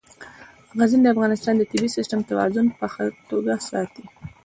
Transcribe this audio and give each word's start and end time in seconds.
غزني 0.79 1.01
د 1.03 1.07
افغانستان 1.15 1.53
د 1.57 1.63
طبعي 1.71 1.89
سیسټم 1.97 2.19
توازن 2.29 2.65
په 2.79 2.85
ښه 2.93 3.05
توګه 3.29 3.53
ساتي. 3.69 4.05